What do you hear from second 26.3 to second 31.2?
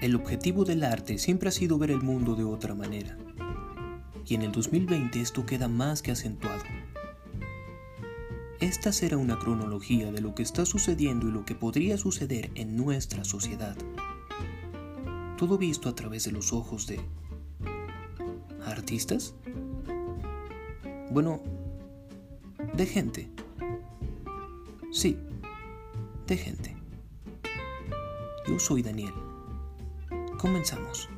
gente. Yo soy Daniel. Comenzamos.